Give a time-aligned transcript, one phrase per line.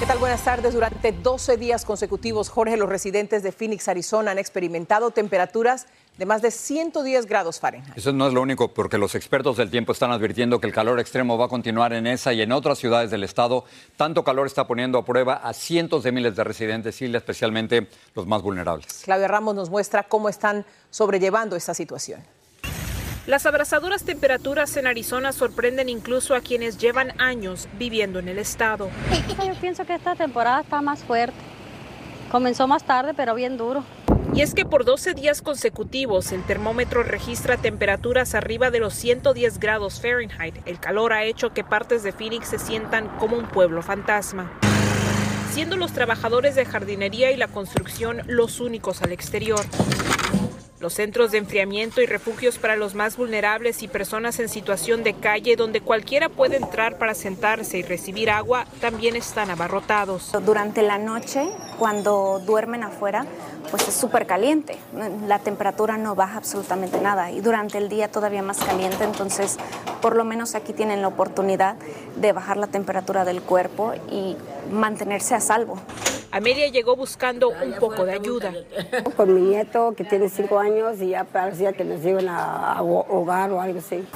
[0.00, 0.18] ¿Qué tal?
[0.18, 0.72] Buenas tardes.
[0.72, 6.40] Durante 12 días consecutivos, Jorge, los residentes de Phoenix, Arizona, han experimentado temperaturas de más
[6.40, 7.98] de 110 grados Fahrenheit.
[7.98, 11.00] Eso no es lo único, porque los expertos del tiempo están advirtiendo que el calor
[11.00, 13.66] extremo va a continuar en esa y en otras ciudades del estado.
[13.98, 18.26] Tanto calor está poniendo a prueba a cientos de miles de residentes y especialmente los
[18.26, 19.02] más vulnerables.
[19.04, 22.22] Claudia Ramos nos muestra cómo están sobrellevando esta situación.
[23.26, 28.88] Las abrasadoras temperaturas en Arizona sorprenden incluso a quienes llevan años viviendo en el estado.
[29.46, 31.36] Yo pienso que esta temporada está más fuerte.
[32.30, 33.84] Comenzó más tarde, pero bien duro.
[34.34, 39.58] Y es que por 12 días consecutivos el termómetro registra temperaturas arriba de los 110
[39.58, 40.56] grados Fahrenheit.
[40.66, 44.50] El calor ha hecho que partes de Phoenix se sientan como un pueblo fantasma,
[45.52, 49.60] siendo los trabajadores de jardinería y la construcción los únicos al exterior.
[50.80, 55.12] Los centros de enfriamiento y refugios para los más vulnerables y personas en situación de
[55.12, 60.32] calle donde cualquiera puede entrar para sentarse y recibir agua también están abarrotados.
[60.46, 63.26] Durante la noche, cuando duermen afuera,
[63.70, 64.78] pues es súper caliente.
[65.26, 69.58] La temperatura no baja absolutamente nada y durante el día todavía más caliente, entonces
[70.00, 71.76] por lo menos aquí tienen la oportunidad
[72.16, 74.34] de bajar la temperatura del cuerpo y
[74.72, 75.78] mantenerse a salvo.
[76.32, 78.52] Amelia llegó buscando un poco de ayuda.
[79.16, 83.50] Con mi nieto que tiene cinco años y ya parecía que nos iban a ahogar
[83.50, 84.06] o algo así.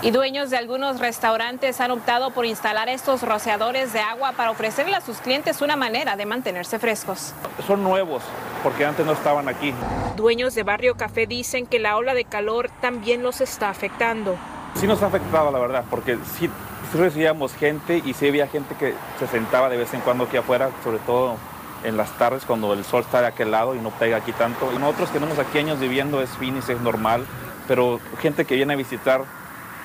[0.00, 4.94] Y dueños de algunos restaurantes han optado por instalar estos rociadores de agua para ofrecerle
[4.94, 7.32] a sus clientes una manera de mantenerse frescos.
[7.66, 8.22] Son nuevos,
[8.62, 9.74] porque antes no estaban aquí.
[10.14, 14.36] Dueños de Barrio Café dicen que la ola de calor también los está afectando.
[14.76, 16.50] Sí nos ha afectado, la verdad, porque sí,
[16.92, 20.36] sí recibíamos gente y sí había gente que se sentaba de vez en cuando aquí
[20.36, 21.36] afuera, sobre todo
[21.84, 24.72] en las tardes cuando el sol está de aquel lado y no pega aquí tanto.
[24.74, 27.24] Y nosotros que tenemos aquí años viviendo es Phoenix, es normal,
[27.68, 29.24] pero gente que viene a visitar,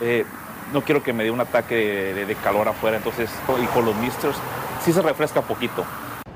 [0.01, 0.25] eh,
[0.73, 1.75] no quiero que me dé un ataque
[2.13, 3.29] de, de, calor afuera, entonces,
[3.61, 4.38] y con los misters,
[4.83, 5.85] sí se refresca poquito.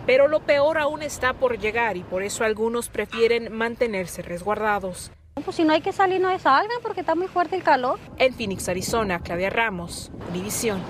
[0.05, 5.11] Pero lo peor aún está por llegar y por eso algunos prefieren mantenerse resguardados.
[5.43, 7.99] Pues si no hay que salir, no salgan porque está muy fuerte el calor.
[8.17, 10.81] En Phoenix, Arizona, Claudia Ramos, Univisión.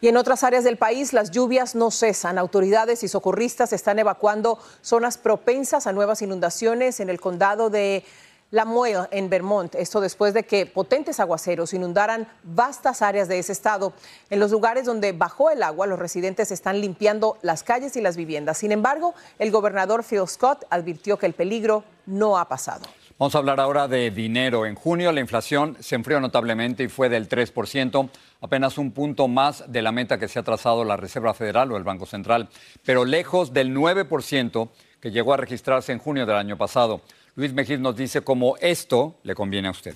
[0.00, 2.38] Y en otras áreas del país las lluvias no cesan.
[2.38, 8.04] Autoridades y socorristas están evacuando zonas propensas a nuevas inundaciones en el condado de
[8.50, 9.74] Lamoille, en Vermont.
[9.74, 13.92] Esto después de que potentes aguaceros inundaran vastas áreas de ese estado.
[14.30, 18.16] En los lugares donde bajó el agua, los residentes están limpiando las calles y las
[18.16, 18.58] viviendas.
[18.58, 22.86] Sin embargo, el gobernador Phil Scott advirtió que el peligro no ha pasado.
[23.20, 24.64] Vamos a hablar ahora de dinero.
[24.64, 28.08] En junio la inflación se enfrió notablemente y fue del 3%,
[28.40, 31.76] apenas un punto más de la meta que se ha trazado la Reserva Federal o
[31.76, 32.48] el Banco Central,
[32.82, 34.70] pero lejos del 9%
[35.02, 37.02] que llegó a registrarse en junio del año pasado.
[37.34, 39.94] Luis Mejía nos dice cómo esto le conviene a usted.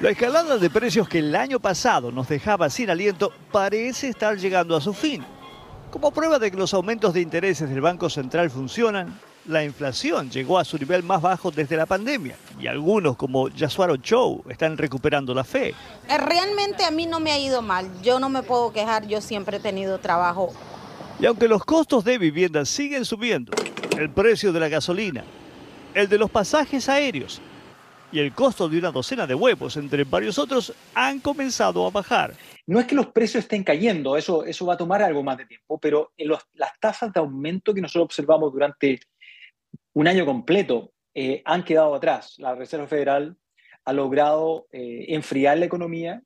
[0.00, 4.76] La escalada de precios que el año pasado nos dejaba sin aliento parece estar llegando
[4.76, 5.24] a su fin.
[5.90, 10.58] Como prueba de que los aumentos de intereses del Banco Central funcionan, la inflación llegó
[10.58, 15.34] a su nivel más bajo desde la pandemia y algunos como Yasuaro Chow están recuperando
[15.34, 15.74] la fe.
[16.08, 19.56] Realmente a mí no me ha ido mal, yo no me puedo quejar, yo siempre
[19.56, 20.52] he tenido trabajo
[21.18, 23.52] Y aunque los costos de vivienda siguen subiendo,
[23.98, 25.24] el precio de la gasolina,
[25.94, 27.40] el de los pasajes aéreos
[28.10, 32.34] y el costo de una docena de huevos, entre varios otros, han comenzado a bajar.
[32.66, 35.46] No es que los precios estén cayendo, eso, eso va a tomar algo más de
[35.46, 39.00] tiempo, pero en las tasas de aumento que nosotros observamos durante
[39.94, 42.34] un año completo eh, han quedado atrás.
[42.38, 43.36] La Reserva Federal
[43.84, 46.22] ha logrado eh, enfriar la economía,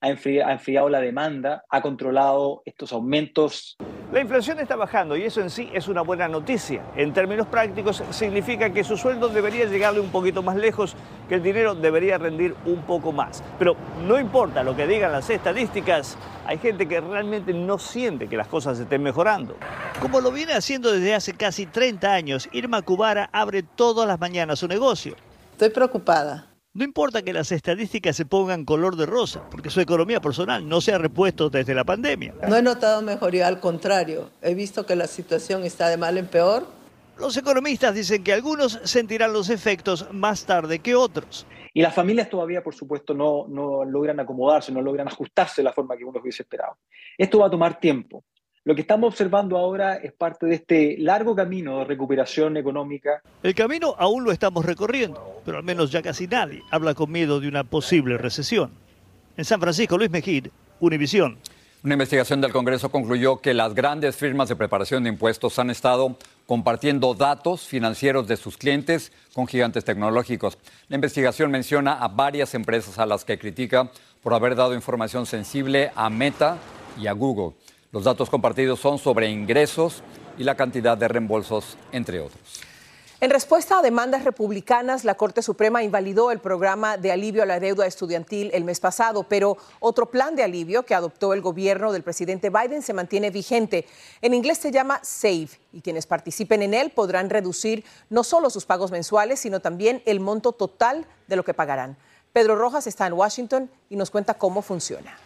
[0.00, 3.76] ha enfriado, la demanda, ha controlado estos aumentos.
[4.12, 6.84] La inflación está bajando y eso en sí es una buena noticia.
[6.94, 10.94] En términos prácticos significa que su sueldo debería llegarle un poquito más lejos,
[11.28, 13.42] que el dinero debería rendir un poco más.
[13.58, 13.76] Pero
[14.06, 16.16] no importa lo que digan las estadísticas,
[16.46, 19.56] hay gente que realmente no siente que las cosas estén mejorando.
[20.00, 24.58] Como lo viene haciendo desde hace casi 30 años, Irma Cubara abre todas las mañanas
[24.58, 25.16] su negocio.
[25.52, 30.20] Estoy preocupada no importa que las estadísticas se pongan color de rosa, porque su economía
[30.20, 32.34] personal no se ha repuesto desde la pandemia.
[32.48, 36.26] No he notado mejoría, al contrario, he visto que la situación está de mal en
[36.26, 36.66] peor.
[37.18, 41.46] Los economistas dicen que algunos sentirán los efectos más tarde que otros.
[41.72, 45.72] Y las familias todavía, por supuesto, no, no logran acomodarse, no logran ajustarse de la
[45.72, 46.76] forma que uno hubiese esperado.
[47.16, 48.24] Esto va a tomar tiempo.
[48.64, 53.22] Lo que estamos observando ahora es parte de este largo camino de recuperación económica.
[53.42, 57.40] El camino aún lo estamos recorriendo, pero al menos ya casi nadie habla con miedo
[57.40, 58.72] de una posible recesión.
[59.36, 60.46] En San Francisco, Luis Mejid,
[60.80, 61.38] Univisión.
[61.84, 66.16] Una investigación del Congreso concluyó que las grandes firmas de preparación de impuestos han estado
[66.46, 70.58] compartiendo datos financieros de sus clientes con gigantes tecnológicos.
[70.88, 73.90] La investigación menciona a varias empresas a las que critica
[74.22, 76.58] por haber dado información sensible a Meta
[77.00, 77.56] y a Google.
[77.92, 80.02] Los datos compartidos son sobre ingresos
[80.36, 82.40] y la cantidad de reembolsos, entre otros.
[83.24, 87.58] En respuesta a demandas republicanas, la Corte Suprema invalidó el programa de alivio a la
[87.58, 92.02] deuda estudiantil el mes pasado, pero otro plan de alivio que adoptó el gobierno del
[92.02, 93.86] presidente Biden se mantiene vigente.
[94.20, 98.66] En inglés se llama SAVE y quienes participen en él podrán reducir no solo sus
[98.66, 101.96] pagos mensuales, sino también el monto total de lo que pagarán.
[102.34, 105.16] Pedro Rojas está en Washington y nos cuenta cómo funciona.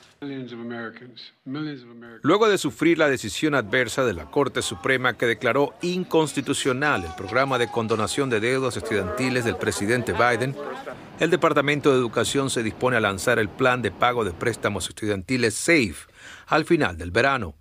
[2.22, 7.56] Luego de sufrir la decisión adversa de la Corte Suprema que declaró inconstitucional el programa
[7.56, 10.56] de condonación de deudas estudiantiles del presidente Biden,
[11.20, 15.54] el Departamento de Educación se dispone a lanzar el plan de pago de préstamos estudiantiles
[15.54, 16.08] SAFE
[16.46, 17.54] al final del verano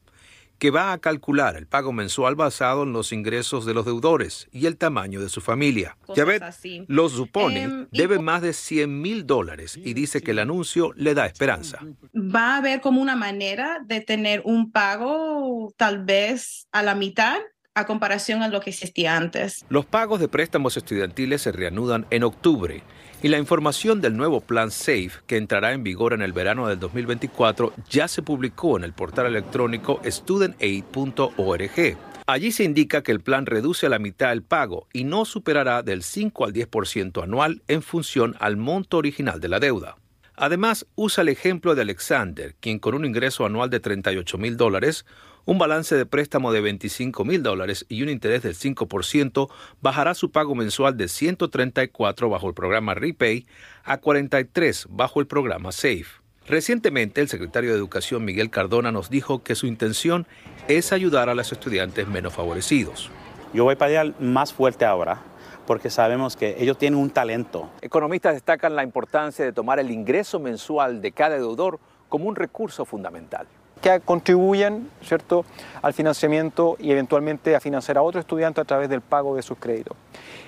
[0.57, 4.65] que va a calcular el pago mensual basado en los ingresos de los deudores y
[4.65, 5.97] el tamaño de su familia.
[6.15, 6.43] Yavet
[6.87, 11.13] los supone em, debe más de 100 mil dólares y dice que el anuncio le
[11.13, 11.79] da esperanza.
[12.15, 17.37] Va a haber como una manera de tener un pago tal vez a la mitad
[17.75, 19.63] a comparación a lo que existía antes.
[19.69, 22.83] Los pagos de préstamos estudiantiles se reanudan en octubre
[23.23, 26.79] y la información del nuevo plan SAFE, que entrará en vigor en el verano del
[26.79, 31.97] 2024, ya se publicó en el portal electrónico studentaid.org.
[32.27, 35.81] Allí se indica que el plan reduce a la mitad el pago y no superará
[35.81, 39.97] del 5 al 10% anual en función al monto original de la deuda.
[40.35, 45.05] Además, usa el ejemplo de Alexander, quien con un ingreso anual de 38 mil dólares
[45.47, 49.49] un balance de préstamo de 25 mil dólares y un interés del 5%
[49.81, 53.47] bajará su pago mensual de 134 bajo el programa Repay
[53.85, 56.05] a 43 bajo el programa Safe.
[56.47, 60.27] Recientemente, el secretario de Educación Miguel Cardona nos dijo que su intención
[60.67, 63.09] es ayudar a los estudiantes menos favorecidos.
[63.53, 65.21] Yo voy para allá más fuerte ahora
[65.65, 67.69] porque sabemos que ellos tienen un talento.
[67.81, 72.83] Economistas destacan la importancia de tomar el ingreso mensual de cada deudor como un recurso
[72.83, 73.47] fundamental
[73.77, 75.45] que contribuyen ¿cierto?
[75.81, 79.57] al financiamiento y eventualmente a financiar a otro estudiante a través del pago de sus
[79.57, 79.95] créditos.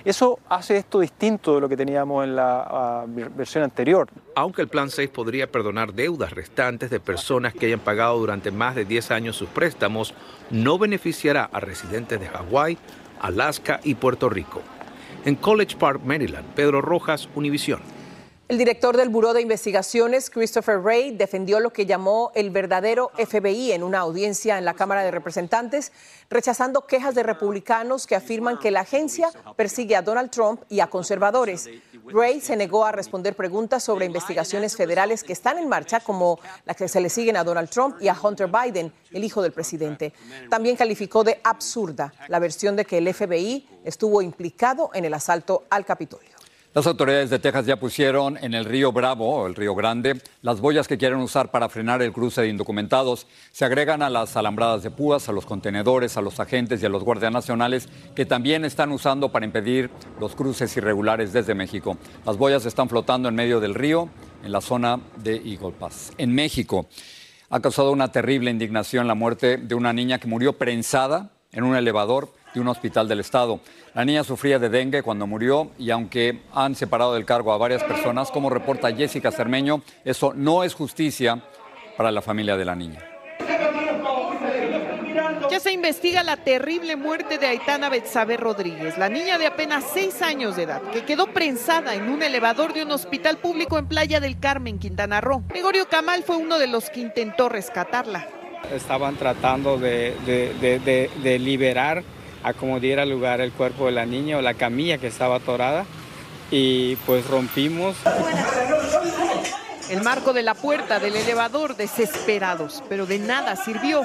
[0.04, 4.08] Eso hace esto distinto de lo que teníamos en la ah, versión anterior.
[4.34, 8.74] Aunque el Plan 6 podría perdonar deudas restantes de personas que hayan pagado durante más
[8.74, 10.14] de 10 años sus préstamos,
[10.50, 12.78] no beneficiará a residentes de Hawái,
[13.20, 14.62] Alaska y Puerto Rico.
[15.24, 17.99] En College Park, Maryland, Pedro Rojas, Univisión.
[18.50, 23.70] El director del Buró de Investigaciones, Christopher Wray, defendió lo que llamó el verdadero FBI
[23.70, 25.92] en una audiencia en la Cámara de Representantes,
[26.28, 30.88] rechazando quejas de republicanos que afirman que la agencia persigue a Donald Trump y a
[30.88, 31.70] conservadores.
[32.06, 36.76] Wray se negó a responder preguntas sobre investigaciones federales que están en marcha, como las
[36.76, 40.12] que se le siguen a Donald Trump y a Hunter Biden, el hijo del presidente.
[40.48, 45.66] También calificó de absurda la versión de que el FBI estuvo implicado en el asalto
[45.70, 46.39] al Capitolio.
[46.72, 50.86] Las autoridades de Texas ya pusieron en el río Bravo, el río Grande, las boyas
[50.86, 53.26] que quieren usar para frenar el cruce de indocumentados.
[53.50, 56.88] Se agregan a las alambradas de púas, a los contenedores, a los agentes y a
[56.88, 61.98] los guardias nacionales que también están usando para impedir los cruces irregulares desde México.
[62.24, 64.08] Las boyas están flotando en medio del río,
[64.44, 66.12] en la zona de Eagle Pass.
[66.18, 66.86] En México.
[67.48, 71.74] Ha causado una terrible indignación la muerte de una niña que murió prensada en un
[71.74, 73.60] elevador de un hospital del estado.
[73.94, 77.82] La niña sufría de dengue cuando murió y aunque han separado del cargo a varias
[77.82, 81.42] personas, como reporta Jessica Cermeño, eso no es justicia
[81.96, 83.00] para la familia de la niña.
[85.50, 90.22] Ya se investiga la terrible muerte de Aitana Betsabe Rodríguez, la niña de apenas seis
[90.22, 94.20] años de edad, que quedó prensada en un elevador de un hospital público en Playa
[94.20, 95.42] del Carmen, Quintana Roo.
[95.48, 98.28] Gregorio Camal fue uno de los que intentó rescatarla.
[98.72, 102.04] Estaban tratando de, de liberar
[102.42, 105.84] a como diera lugar el cuerpo de la niña o la camilla que estaba atorada
[106.50, 107.96] y pues rompimos.
[109.90, 114.02] El marco de la puerta del elevador desesperados, pero de nada sirvió.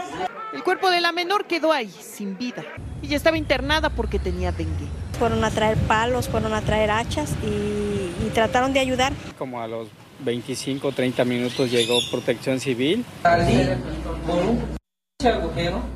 [0.54, 2.64] El cuerpo de la menor quedó ahí, sin vida.
[3.04, 4.88] Ella estaba internada porque tenía dengue.
[5.20, 9.14] Fueron a traer palos, fueron a traer hachas y, y trataron de ayudar.
[9.38, 9.90] Como a los
[10.20, 13.06] 25 o 30 minutos llegó protección civil.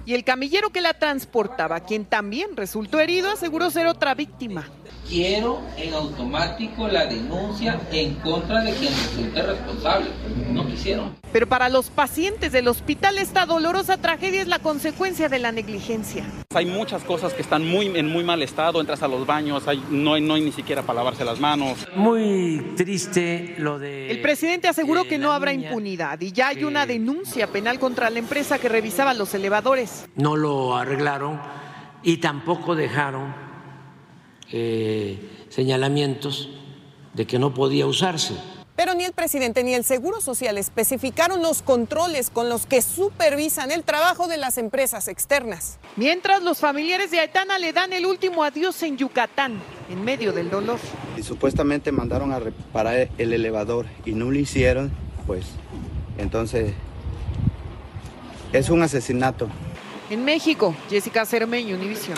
[0.06, 4.68] Y el camillero que la transportaba, quien también resultó herido, aseguró ser otra víctima.
[5.08, 10.10] Quiero en automático la denuncia en contra de quien resulte responsable.
[10.52, 11.16] No quisieron.
[11.34, 16.26] Pero para los pacientes del hospital esta dolorosa tragedia es la consecuencia de la negligencia.
[16.54, 19.84] Hay muchas cosas que están muy, en muy mal estado, entras a los baños, hay,
[19.90, 21.88] no, hay, no hay ni siquiera para lavarse las manos.
[21.96, 24.12] Muy triste lo de...
[24.12, 28.20] El presidente aseguró que no habrá impunidad y ya hay una denuncia penal contra la
[28.20, 30.08] empresa que revisaba los elevadores.
[30.16, 31.40] No lo arreglaron
[32.04, 33.49] y tampoco dejaron
[34.52, 35.18] eh,
[35.50, 36.50] señalamientos
[37.14, 38.34] de que no podía usarse.
[38.80, 43.72] Pero ni el presidente ni el Seguro Social especificaron los controles con los que supervisan
[43.72, 45.80] el trabajo de las empresas externas.
[45.98, 50.50] Mientras los familiares de Aitana le dan el último adiós en Yucatán, en medio del
[50.50, 50.80] dolor.
[51.18, 54.94] Y supuestamente mandaron a reparar el elevador y no lo hicieron,
[55.28, 55.44] pues
[56.18, 56.74] entonces
[58.54, 59.50] es un asesinato.
[60.10, 62.18] En México, Jessica Cermeño, Univisión.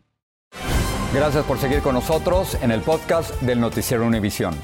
[1.13, 4.55] Gracias por seguir con nosotros en el podcast del Noticiero Univisión.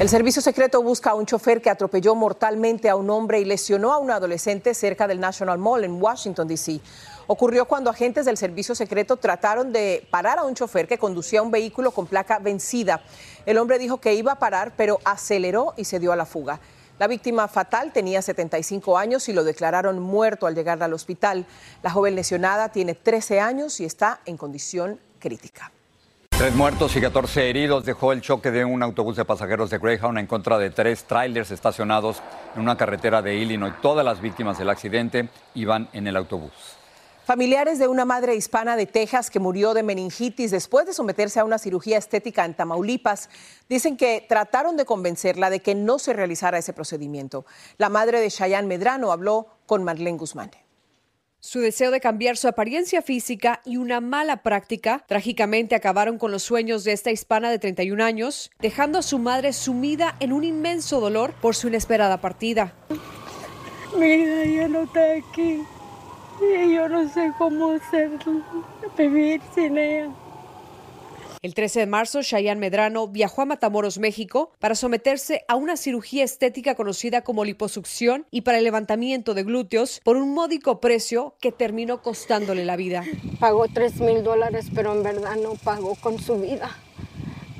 [0.00, 3.92] El servicio secreto busca a un chofer que atropelló mortalmente a un hombre y lesionó
[3.92, 6.80] a un adolescente cerca del National Mall en Washington, D.C.
[7.28, 11.52] Ocurrió cuando agentes del servicio secreto trataron de parar a un chofer que conducía un
[11.52, 13.00] vehículo con placa vencida.
[13.46, 16.58] El hombre dijo que iba a parar, pero aceleró y se dio a la fuga.
[16.98, 21.46] La víctima fatal tenía 75 años y lo declararon muerto al llegar al hospital.
[21.84, 25.70] La joven lesionada tiene 13 años y está en condición crítica.
[26.38, 30.18] Tres muertos y 14 heridos dejó el choque de un autobús de pasajeros de Greyhound
[30.18, 32.22] en contra de tres trailers estacionados
[32.54, 33.74] en una carretera de Illinois.
[33.82, 36.52] Todas las víctimas del accidente iban en el autobús.
[37.28, 41.44] Familiares de una madre hispana de Texas que murió de meningitis después de someterse a
[41.44, 43.28] una cirugía estética en Tamaulipas
[43.68, 47.44] dicen que trataron de convencerla de que no se realizara ese procedimiento.
[47.78, 50.52] La madre de Cheyenne Medrano habló con Marlene Guzmán.
[51.40, 56.42] Su deseo de cambiar su apariencia física y una mala práctica trágicamente acabaron con los
[56.42, 60.98] sueños de esta hispana de 31 años, dejando a su madre sumida en un inmenso
[60.98, 62.72] dolor por su inesperada partida.
[63.96, 65.62] Mi hija ya no está aquí
[66.40, 68.42] y yo no sé cómo hacerlo,
[68.96, 70.10] vivir sin ella.
[71.40, 76.24] El 13 de marzo, Cheyenne Medrano viajó a Matamoros, México, para someterse a una cirugía
[76.24, 81.52] estética conocida como liposucción y para el levantamiento de glúteos por un módico precio que
[81.52, 83.04] terminó costándole la vida.
[83.38, 86.76] Pagó 3 mil dólares, pero en verdad no pagó con su vida.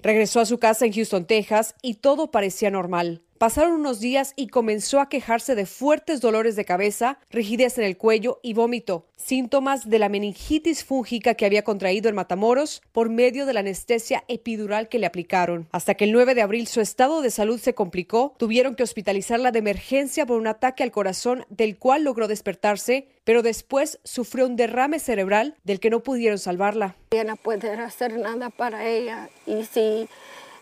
[0.02, 3.22] Regresó a su casa en Houston, Texas, y todo parecía normal.
[3.38, 7.96] Pasaron unos días y comenzó a quejarse de fuertes dolores de cabeza, rigidez en el
[7.96, 13.46] cuello y vómito, síntomas de la meningitis fúngica que había contraído en Matamoros por medio
[13.46, 15.68] de la anestesia epidural que le aplicaron.
[15.70, 19.52] Hasta que el 9 de abril su estado de salud se complicó, tuvieron que hospitalizarla
[19.52, 24.56] de emergencia por un ataque al corazón del cual logró despertarse, pero después sufrió un
[24.56, 26.96] derrame cerebral del que no pudieron salvarla.
[27.12, 30.08] Ya no puede hacer nada para ella y si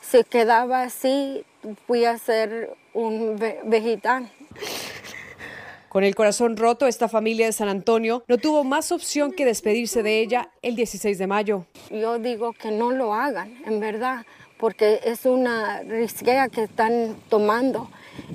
[0.02, 1.44] se quedaba así,
[1.86, 4.30] fui a ser un vegetal.
[5.88, 10.02] Con el corazón roto, esta familia de San Antonio no tuvo más opción que despedirse
[10.02, 11.64] de ella el 16 de mayo.
[11.90, 14.26] Yo digo que no lo hagan, en verdad,
[14.58, 17.88] porque es una risquea que están tomando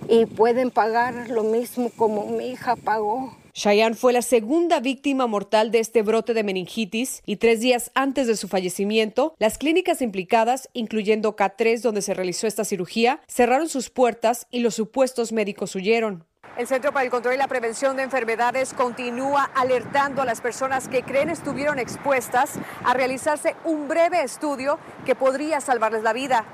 [0.10, 3.36] y pueden pagar lo mismo como mi hija pagó.
[3.54, 8.28] Cheyenne fue la segunda víctima mortal de este brote de meningitis y tres días antes
[8.28, 13.90] de su fallecimiento, las clínicas implicadas, incluyendo K3 donde se realizó esta cirugía, cerraron sus
[13.90, 16.26] puertas y los supuestos médicos huyeron.
[16.58, 20.88] El Centro para el Control y la Prevención de Enfermedades continúa alertando a las personas
[20.88, 22.54] que creen estuvieron expuestas
[22.84, 26.46] a realizarse un breve estudio que podría salvarles la vida.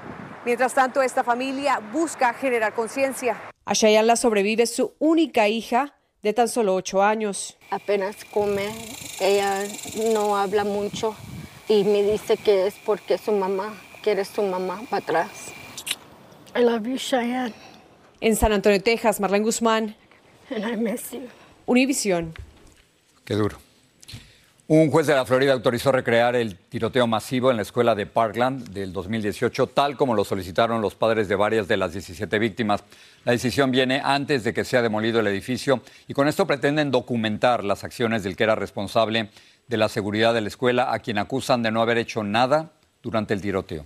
[0.45, 3.37] Mientras tanto, esta familia busca generar conciencia.
[3.65, 7.57] A Cheyenne la sobrevive su única hija, de tan solo ocho años.
[7.69, 8.69] Apenas come,
[9.19, 9.63] ella
[10.13, 11.15] no habla mucho
[11.67, 15.29] y me dice que es porque su mamá quiere su mamá para atrás.
[16.55, 17.53] I love you, Cheyenne.
[18.19, 19.95] En San Antonio, Texas, Marlene Guzmán.
[20.49, 21.27] And I miss you.
[21.65, 22.33] Univisión.
[23.25, 23.57] Qué duro.
[24.69, 28.67] Un juez de la Florida autorizó recrear el tiroteo masivo en la escuela de Parkland
[28.67, 32.83] del 2018, tal como lo solicitaron los padres de varias de las 17 víctimas.
[33.23, 37.63] La decisión viene antes de que sea demolido el edificio y con esto pretenden documentar
[37.63, 39.29] las acciones del que era responsable
[39.69, 43.33] de la seguridad de la escuela, a quien acusan de no haber hecho nada durante
[43.33, 43.85] el tiroteo.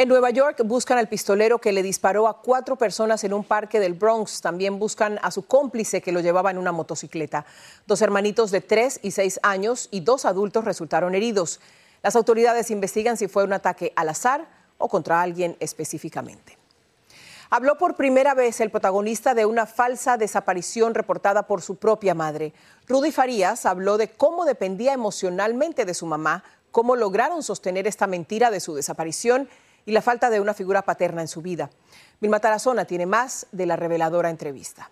[0.00, 3.78] En Nueva York buscan al pistolero que le disparó a cuatro personas en un parque
[3.78, 4.40] del Bronx.
[4.40, 7.44] También buscan a su cómplice que lo llevaba en una motocicleta.
[7.86, 11.60] Dos hermanitos de tres y seis años y dos adultos resultaron heridos.
[12.02, 16.56] Las autoridades investigan si fue un ataque al azar o contra alguien específicamente.
[17.50, 22.54] Habló por primera vez el protagonista de una falsa desaparición reportada por su propia madre.
[22.88, 28.50] Rudy Farías habló de cómo dependía emocionalmente de su mamá, cómo lograron sostener esta mentira
[28.50, 29.46] de su desaparición
[29.86, 31.70] y la falta de una figura paterna en su vida.
[32.20, 34.90] Vilma Tarazona tiene más de la reveladora entrevista.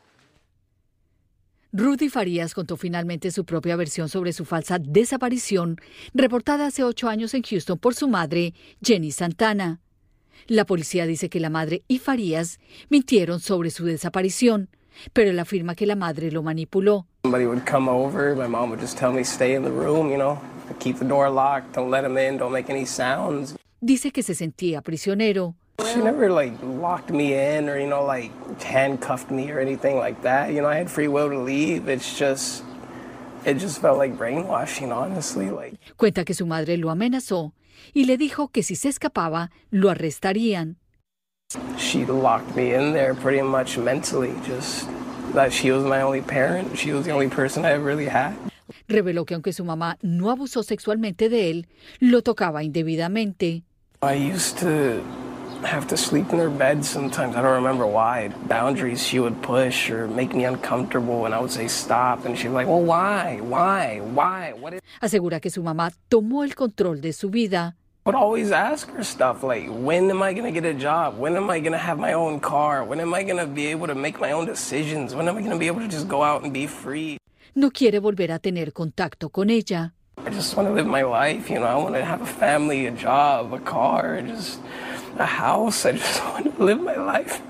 [1.73, 5.77] Rudy Farías contó finalmente su propia versión sobre su falsa desaparición,
[6.15, 9.81] reportada hace ocho años en Houston por su madre, Jenny Santana.
[10.47, 14.71] La policía dice que la madre y Farías mintieron sobre su desaparición,
[15.13, 17.07] pero él afirma que la madre lo manipuló.
[23.81, 25.55] Dice que se sentía prisionero.
[25.93, 30.21] She never like locked me in or you know like handcuffed me or anything like
[30.23, 30.53] that.
[30.53, 31.89] You know, I had free will to leave.
[31.89, 32.65] It's just
[33.45, 35.51] it just felt like brainwashing, honestly.
[35.51, 37.53] Like Cuenta que su madre lo amenazó
[37.95, 40.77] y le dijo que si se escapaba lo arrestarían.
[41.79, 44.87] she locked me in there pretty much mentally, just
[45.33, 46.77] that she was my only parent.
[46.77, 48.35] She was the only person I really had.
[48.87, 51.67] Reveló que aunque su mamá no abusó sexualmente de él,
[52.01, 53.65] lo tocaba indebidamente.
[54.01, 55.03] I used to
[55.65, 57.35] have to sleep in her bed sometimes.
[57.35, 58.29] I don't remember why.
[58.47, 62.49] Boundaries she would push or make me uncomfortable, and I would say stop, and she'd
[62.49, 63.41] be like, "Well, why?
[63.43, 63.99] Why?
[63.99, 64.53] Why?
[64.53, 67.75] What is?" Asegura que su mamá tomó el control de su vida.
[68.07, 71.19] Would always ask her stuff like, "When am I gonna get a job?
[71.19, 72.85] When am I gonna have my own car?
[72.85, 75.13] When am I gonna be able to make my own decisions?
[75.17, 77.19] When am I gonna be able to just go out and be free?"
[77.57, 79.93] No quiere volver a tener contacto con ella.
[80.29, 81.65] I just want to live my life, you know.
[81.65, 84.61] I want to have a family, a job, a car, just
[85.19, 85.87] a house.
[85.87, 87.41] I just want to live my life.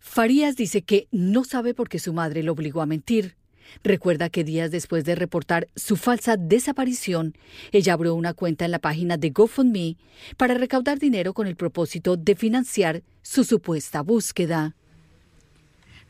[0.00, 3.36] Farías dice que no sabe por qué su madre lo obligó a mentir.
[3.82, 7.32] Recuerda que días después de reportar su falsa desaparición,
[7.72, 9.96] ella abrió una cuenta en la página de GoFundMe
[10.36, 14.76] para recaudar dinero con el propósito de financiar su supuesta búsqueda.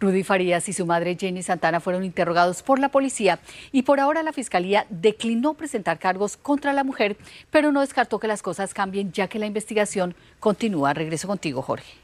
[0.05, 3.39] Rudy Farías y su madre Jenny Santana fueron interrogados por la policía
[3.73, 7.17] y por ahora la fiscalía declinó presentar cargos contra la mujer,
[7.51, 10.93] pero no descartó que las cosas cambien ya que la investigación continúa.
[10.93, 11.95] Regreso contigo, Jorge.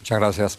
[0.00, 0.58] Muchas gracias.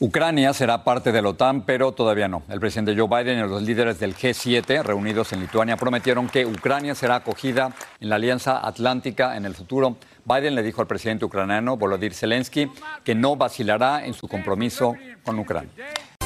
[0.00, 2.42] Ucrania será parte de la OTAN, pero todavía no.
[2.48, 6.96] El presidente Joe Biden y los líderes del G7 reunidos en Lituania prometieron que Ucrania
[6.96, 9.98] será acogida en la Alianza Atlántica en el futuro.
[10.24, 12.70] Biden le dijo al presidente ucraniano Volodymyr Zelensky
[13.04, 15.70] que no vacilará en su compromiso con Ucrania.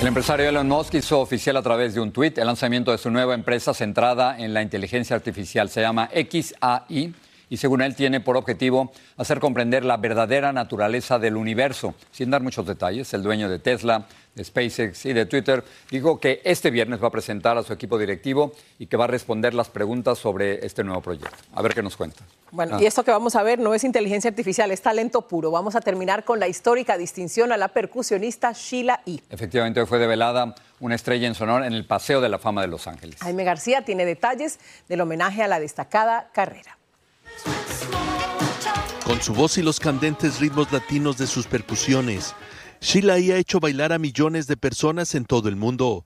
[0.00, 3.10] El empresario Elon Musk hizo oficial a través de un tuit el lanzamiento de su
[3.10, 5.70] nueva empresa centrada en la inteligencia artificial.
[5.70, 7.14] Se llama XAI
[7.48, 11.94] y según él tiene por objetivo hacer comprender la verdadera naturaleza del universo.
[12.10, 16.42] Sin dar muchos detalles, el dueño de Tesla, de SpaceX y de Twitter dijo que
[16.44, 19.70] este viernes va a presentar a su equipo directivo y que va a responder las
[19.70, 21.34] preguntas sobre este nuevo proyecto.
[21.54, 22.22] A ver qué nos cuenta.
[22.50, 22.82] Bueno, Ah.
[22.82, 25.50] y esto que vamos a ver no es inteligencia artificial, es talento puro.
[25.50, 29.20] Vamos a terminar con la histórica distinción a la percusionista Sheila E.
[29.30, 32.60] Efectivamente, hoy fue develada una estrella en su honor en el Paseo de la Fama
[32.60, 33.18] de Los Ángeles.
[33.20, 36.76] Jaime García tiene detalles del homenaje a la destacada carrera.
[39.04, 42.34] Con su voz y los candentes ritmos latinos de sus percusiones,
[42.80, 43.32] Sheila E.
[43.32, 46.04] ha hecho bailar a millones de personas en todo el mundo.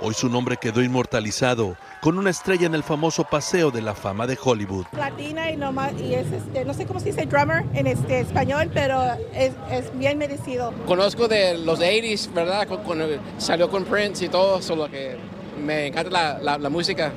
[0.00, 4.26] Hoy su nombre quedó inmortalizado con una estrella en el famoso Paseo de la Fama
[4.26, 4.86] de Hollywood.
[4.96, 8.70] latina y, no, y es, este, no sé cómo se dice drummer en este español,
[8.74, 10.74] pero es, es bien merecido.
[10.86, 12.66] Conozco de los 80s, ¿verdad?
[12.66, 13.06] Cu- Cuando
[13.38, 15.16] salió con Prince y todo, solo que
[15.64, 17.12] me encanta la, la- la música.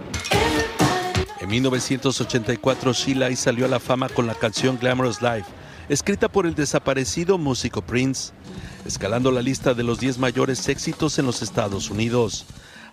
[1.47, 5.45] En 1984, Sheila salió a la fama con la canción Glamorous Life,
[5.87, 8.33] escrita por el desaparecido músico Prince,
[8.85, 12.47] escalando la lista de los 10 mayores éxitos en los Estados Unidos.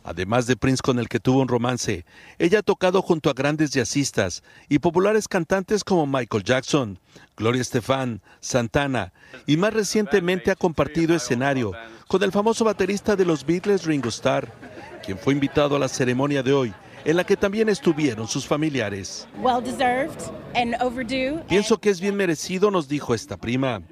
[0.05, 2.05] Además de Prince con el que tuvo un romance,
[2.39, 7.01] ella ha tocado junto a grandes jazzistas y populares cantantes como Michael Jackson,
[7.37, 9.13] Gloria Estefan, Santana
[9.49, 11.73] y más recientemente ha compartido escenario
[12.07, 14.53] con el famoso baterista de los Beatles Ringo Starr,
[15.05, 16.73] quien fue invitado a la ceremonia de hoy
[17.05, 19.29] en la que también estuvieron sus familiares.
[19.39, 20.19] Well deserved
[20.55, 21.43] and overdue.
[21.49, 23.83] Pienso que es bien merecido, nos dijo esta prima.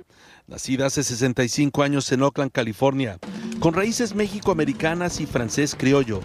[0.46, 3.18] Nacida hace 65 años en Oakland, California,
[3.60, 6.20] con raíces mexicoamericanas y francés criollo,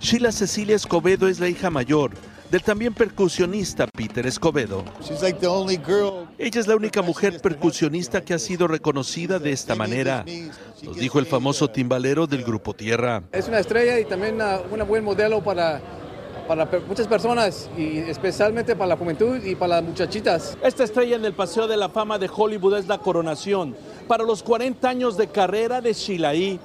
[0.00, 2.12] Sheila Cecilia Escobedo es la hija mayor
[2.50, 4.84] del también percusionista Peter Escobedo.
[6.38, 10.24] Ella es la única mujer percusionista que ha sido reconocida de esta manera,
[10.82, 13.22] nos dijo el famoso timbalero del grupo Tierra.
[13.32, 15.80] Es una estrella y también una, una buen modelo para,
[16.48, 20.56] para muchas personas y especialmente para la juventud y para las muchachitas.
[20.62, 23.76] Esta estrella en el Paseo de la Fama de Hollywood es la coronación
[24.08, 26.58] para los 40 años de carrera de Sheila E.,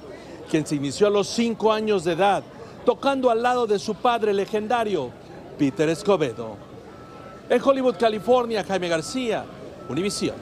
[0.50, 2.42] quien se inició a los 5 años de edad,
[2.86, 5.10] tocando al lado de su padre legendario,
[5.58, 6.56] Peter Escobedo.
[7.50, 9.44] En Hollywood, California, Jaime García,
[9.88, 10.36] Univisión.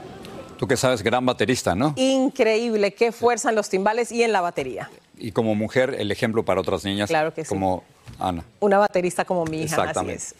[0.56, 1.94] Tú que sabes, gran baterista, ¿no?
[1.96, 4.88] Increíble, qué fuerza en los timbales y en la batería.
[5.18, 7.08] Y como mujer, el ejemplo para otras niñas.
[7.08, 7.48] Claro que sí.
[7.48, 7.82] Como
[8.22, 8.44] Ana.
[8.60, 10.34] Una baterista como mi hija, así es.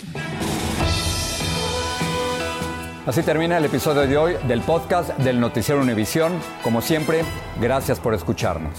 [3.05, 6.33] Así termina el episodio de hoy del podcast del Noticiero Univisión.
[6.63, 7.25] Como siempre,
[7.61, 8.79] gracias por escucharnos.